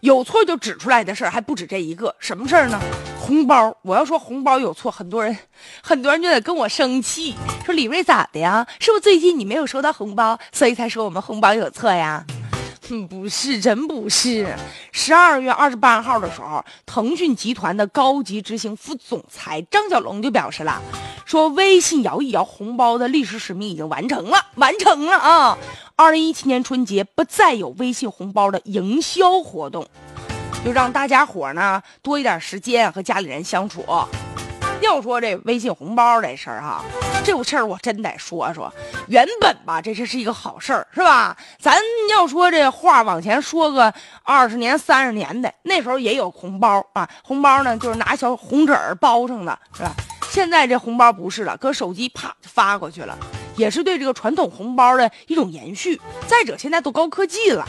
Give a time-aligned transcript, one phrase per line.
[0.00, 2.80] 有错就指出来的事儿还不止这一个，什么事儿呢？
[3.20, 3.76] 红包。
[3.82, 5.36] 我要说红包有错，很多人，
[5.82, 8.66] 很多人就得跟我生气，说李瑞咋的呀？
[8.78, 12.24] 是不是最近你没有收到红包，所以才说我们红包有错呀？
[12.90, 14.46] 嗯，不是，真不是。
[14.92, 20.80] 十二月二十八号的时候，腾讯集团的高级执行副总裁张小龙就表示了，
[21.28, 25.58] 说微信摇一摇红包的历史使命已经完成了，完成了啊！
[25.94, 29.86] 二零一七年春节不再有微信红包的营销活动，
[30.64, 33.84] 就让大家伙呢多一点时间和家里人相处。
[34.80, 36.82] 要说这微信红包这事儿哈，
[37.22, 38.72] 这事儿我真得说说。
[39.08, 41.36] 原本吧，这这是一个好事儿，是吧？
[41.60, 41.78] 咱
[42.10, 43.92] 要说这话往前说个
[44.22, 47.06] 二十年、三十年的，那时候也有红包啊。
[47.22, 49.94] 红包呢，就是拿小红纸包上的，是吧？
[50.38, 53.18] 现在这红包不是了，搁手机啪就发过去了，
[53.56, 56.00] 也是对这个传统红包的一种延续。
[56.28, 57.66] 再者，现在都高科技了。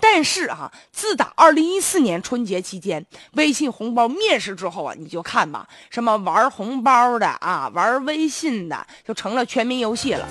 [0.00, 10.26] 但是啊，自打二零一四年春节期间微信红包面世之后啊，你就看吧，什么玩红包的啊，玩微信的，就成了全民游戏了。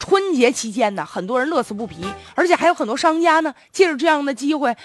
[0.00, 2.04] 春节期间呢，很多人乐此不疲，
[2.34, 4.76] 而且还有很多商家呢，借着这样的机会，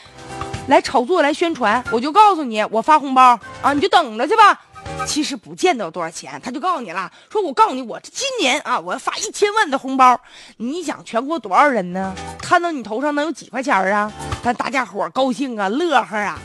[0.67, 1.84] 来炒作、来宣传。
[1.91, 4.62] 我就告诉你，我发红包啊，你就等着去吧。
[5.05, 10.19] 其实不见得多少钱，他就告诉你了，说我告诉你，我今年啊，我要发一千万的红包。
[10.57, 12.13] 你想全国多少人呢？
[12.39, 14.11] 看到你头上能有几块钱啊？
[14.43, 16.39] 但大家伙高兴啊，乐呵啊。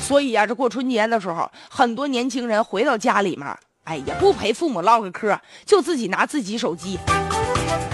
[0.00, 3.46] 所以啊，这过春节的时候，很多年轻人回到家里面，
[3.84, 6.98] 哎，也不陪父母唠个嗑，就自己拿自己手机。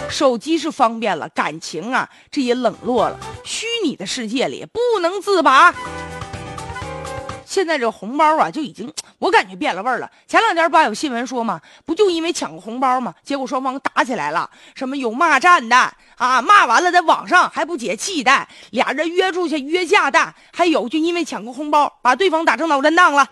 [0.09, 3.19] 手机是方便了，感情啊，这也冷落了。
[3.45, 5.75] 虚拟的世界里不能自拔。
[7.57, 10.11] 现在这红包啊，就已经我感觉变了味儿了。
[10.29, 15.75] 前两天不有新闻说嘛，不就因为抢个红包嘛，结果双方打起来了，什么有骂战的
[16.19, 23.27] 啊，骂完了在网上还不解气的，俩人约出去约架的，还有就因为抢个红包把对方打成脑震荡了。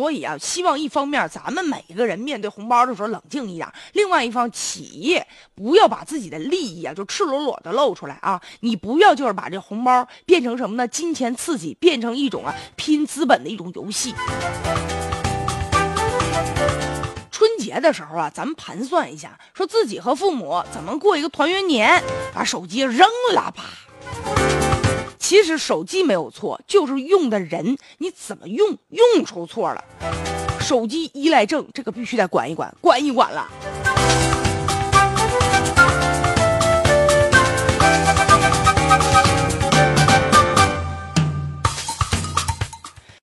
[0.00, 10.88] 所以啊，希望一方面咱们每一个人面对红包的时候冷静一点，另外一方企业不要把自己的利益啊就赤裸裸的露出来啊，你不要就是把这红包变成什么呢？
[10.88, 14.14] 金钱刺激，变成一种啊拼资本的一种游戏。
[17.30, 23.64] 春节的时候啊，咱们盘算一下，说自己和父母怎么过一个团圆年，把手机扔了吧。
[25.30, 29.84] 其实手机没有错，就是用的人你怎么用，用出错了。
[30.58, 33.48] 手机依赖症这个必须得管一管，管一管了。